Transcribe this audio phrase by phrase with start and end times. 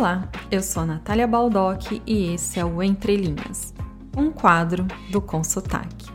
[0.00, 3.74] Olá, eu sou a Natália Baldock e esse é o Entre Linhas,
[4.16, 6.10] um quadro do Consotaque.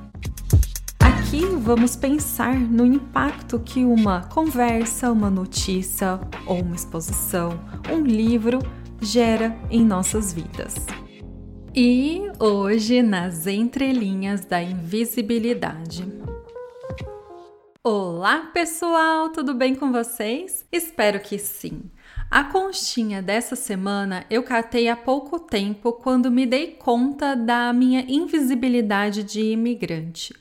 [0.99, 7.59] Aqui vamos pensar no impacto que uma conversa, uma notícia ou uma exposição,
[7.93, 8.57] um livro
[8.99, 10.73] gera em nossas vidas.
[11.75, 16.11] E hoje nas entrelinhas da invisibilidade.
[17.83, 20.65] Olá, pessoal, tudo bem com vocês?
[20.71, 21.83] Espero que sim.
[22.29, 28.03] A conchinha dessa semana eu catei há pouco tempo quando me dei conta da minha
[28.07, 30.33] invisibilidade de imigrante.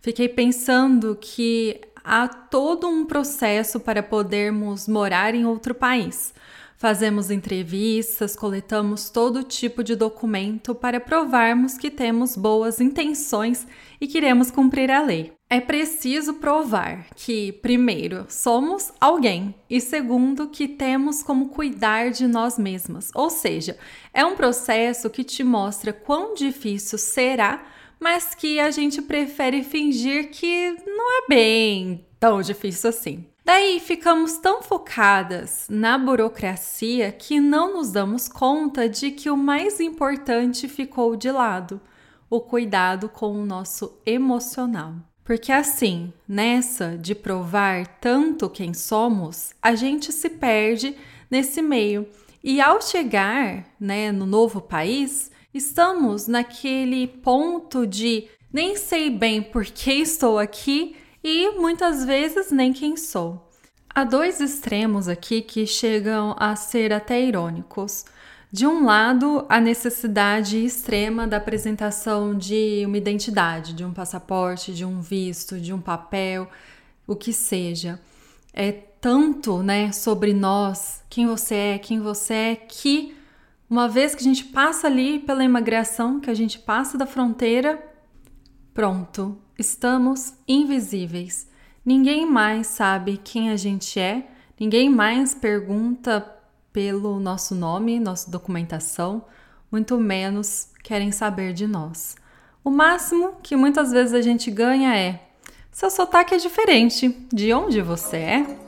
[0.00, 6.34] Fiquei pensando que há todo um processo para podermos morar em outro país.
[6.76, 13.66] Fazemos entrevistas, coletamos todo tipo de documento para provarmos que temos boas intenções
[14.00, 15.35] e queremos cumprir a lei.
[15.48, 22.58] É preciso provar que, primeiro, somos alguém e, segundo, que temos como cuidar de nós
[22.58, 23.12] mesmas.
[23.14, 23.78] Ou seja,
[24.12, 27.64] é um processo que te mostra quão difícil será,
[28.00, 33.24] mas que a gente prefere fingir que não é bem tão difícil assim.
[33.44, 39.78] Daí ficamos tão focadas na burocracia que não nos damos conta de que o mais
[39.78, 41.80] importante ficou de lado:
[42.28, 44.96] o cuidado com o nosso emocional.
[45.26, 50.96] Porque assim, nessa de provar tanto quem somos, a gente se perde
[51.28, 52.08] nesse meio.
[52.44, 59.64] E ao chegar, né, no novo país, estamos naquele ponto de nem sei bem por
[59.64, 63.50] que estou aqui e muitas vezes nem quem sou.
[63.92, 68.04] Há dois extremos aqui que chegam a ser até irônicos.
[68.50, 74.84] De um lado, a necessidade extrema da apresentação de uma identidade, de um passaporte, de
[74.84, 76.48] um visto, de um papel,
[77.06, 78.00] o que seja.
[78.52, 83.16] É tanto, né, sobre nós, quem você é, quem você é, que
[83.68, 87.84] uma vez que a gente passa ali pela imigração, que a gente passa da fronteira,
[88.72, 91.48] pronto, estamos invisíveis.
[91.84, 96.35] Ninguém mais sabe quem a gente é, ninguém mais pergunta
[96.76, 99.24] pelo nosso nome, nossa documentação,
[99.72, 102.16] muito menos querem saber de nós.
[102.62, 105.22] O máximo que muitas vezes a gente ganha é:
[105.72, 108.58] seu sotaque é diferente, de onde você é?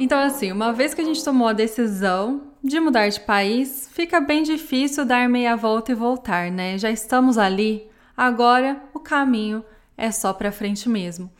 [0.00, 4.20] Então, assim, uma vez que a gente tomou a decisão de mudar de país, fica
[4.20, 6.76] bem difícil dar meia volta e voltar, né?
[6.76, 9.64] Já estamos ali, agora o caminho
[9.96, 11.30] é só para frente mesmo.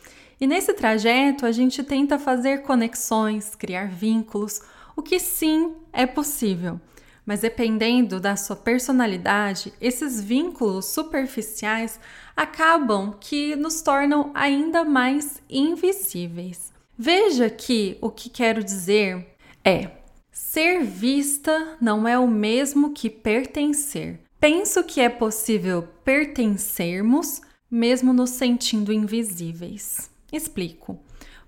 [0.42, 4.60] E nesse trajeto a gente tenta fazer conexões, criar vínculos,
[4.97, 6.80] o que sim é possível.
[7.25, 12.00] Mas dependendo da sua personalidade, esses vínculos superficiais
[12.36, 16.72] acabam que nos tornam ainda mais invisíveis.
[16.98, 19.92] Veja que o que quero dizer é
[20.32, 24.19] Ser vista não é o mesmo que pertencer.
[24.41, 30.10] Penso que é possível pertencermos mesmo nos sentindo invisíveis.
[30.32, 30.98] Explico.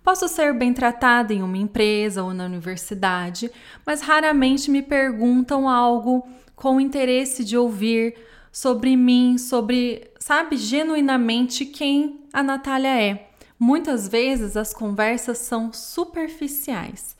[0.02, 3.50] Posso ser bem tratada em uma empresa ou na universidade,
[3.86, 8.14] mas raramente me perguntam algo com interesse de ouvir
[8.52, 13.30] sobre mim, sobre, sabe, genuinamente quem a Natália é.
[13.58, 17.16] Muitas vezes as conversas são superficiais.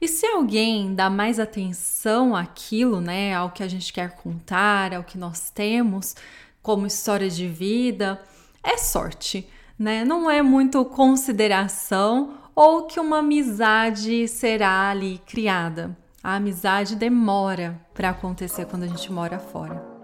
[0.00, 5.02] E se alguém dá mais atenção àquilo, né, ao que a gente quer contar, ao
[5.02, 6.14] que nós temos
[6.62, 8.20] como história de vida,
[8.62, 10.04] é sorte, né?
[10.04, 15.96] Não é muito consideração ou que uma amizade será ali criada.
[16.22, 19.98] A amizade demora para acontecer quando a gente mora fora.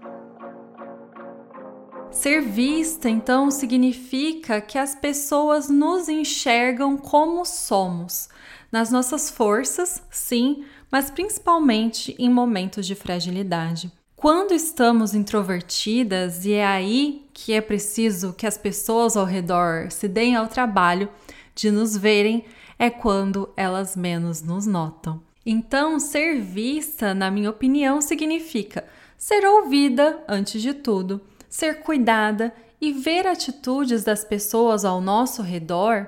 [2.09, 8.29] Ser vista, então, significa que as pessoas nos enxergam como somos,
[8.71, 13.91] nas nossas forças, sim, mas principalmente em momentos de fragilidade.
[14.15, 20.07] Quando estamos introvertidas, e é aí que é preciso que as pessoas ao redor se
[20.07, 21.09] deem ao trabalho
[21.53, 22.45] de nos verem,
[22.79, 25.21] é quando elas menos nos notam.
[25.45, 28.85] Então, ser vista, na minha opinião, significa
[29.17, 36.07] ser ouvida antes de tudo, ser cuidada e ver atitudes das pessoas ao nosso redor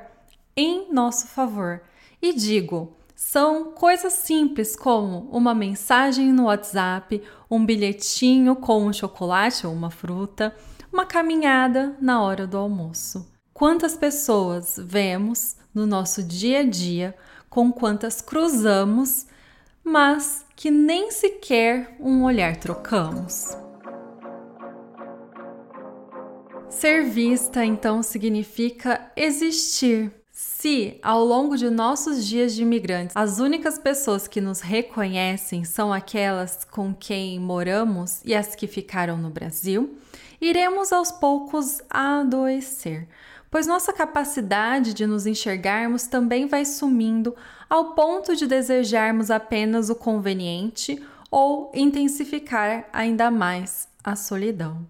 [0.56, 1.82] em nosso favor.
[2.22, 7.22] E digo, são coisas simples como uma mensagem no WhatsApp,
[7.52, 10.56] um bilhetinho com um chocolate ou uma fruta,
[10.92, 13.32] uma caminhada na hora do almoço.
[13.54, 17.16] Quantas pessoas vemos no nosso dia a dia,
[17.50, 19.26] com quantas cruzamos,
[19.84, 23.56] mas que nem sequer um olhar trocamos.
[26.70, 30.12] Ser vista então significa existir,
[30.68, 35.94] Se, ao longo de nossos dias de imigrantes, as únicas pessoas que nos reconhecem são
[35.94, 39.98] aquelas com quem moramos e as que ficaram no Brasil,
[40.42, 43.08] iremos aos poucos adoecer,
[43.50, 47.34] pois nossa capacidade de nos enxergarmos também vai sumindo
[47.70, 54.86] ao ponto de desejarmos apenas o conveniente ou intensificar ainda mais a solidão.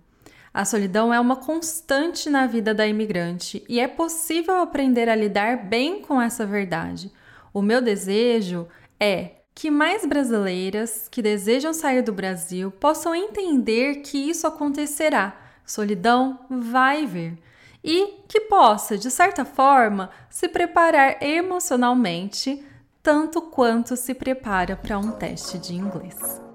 [0.54, 5.66] A solidão é uma constante na vida da imigrante e é possível aprender a lidar
[5.66, 7.12] bem com essa verdade.
[7.54, 8.68] O meu desejo
[9.00, 15.36] é que mais brasileiras que desejam sair do Brasil possam entender que isso acontecerá.
[15.66, 17.38] Solidão vai vir.
[17.84, 22.64] E que possa, de certa forma, se preparar emocionalmente
[23.02, 26.47] tanto quanto se prepara para um teste de inglês.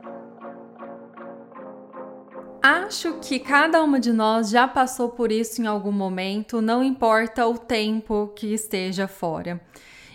[2.72, 7.46] Acho que cada uma de nós já passou por isso em algum momento, não importa
[7.46, 9.60] o tempo que esteja fora.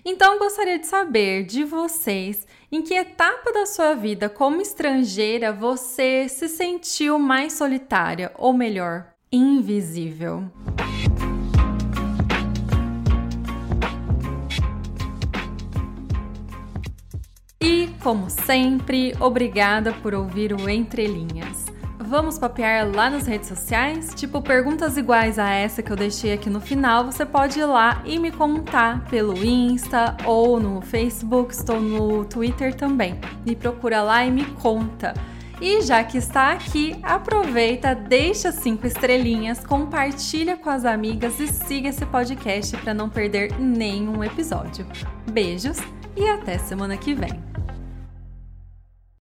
[0.04, 6.28] Então gostaria de saber de vocês em que etapa da sua vida como estrangeira você
[6.28, 10.50] se sentiu mais solitária, ou melhor, invisível.
[18.08, 21.67] Como sempre, obrigada por ouvir o Entre Linhas.
[22.08, 24.14] Vamos papear lá nas redes sociais?
[24.16, 28.02] Tipo, perguntas iguais a essa que eu deixei aqui no final, você pode ir lá
[28.06, 33.20] e me contar pelo Insta ou no Facebook, estou no Twitter também.
[33.46, 35.14] Me procura lá e me conta.
[35.60, 41.90] E já que está aqui, aproveita, deixa cinco estrelinhas, compartilha com as amigas e siga
[41.90, 44.88] esse podcast para não perder nenhum episódio.
[45.30, 45.78] Beijos
[46.16, 47.44] e até semana que vem.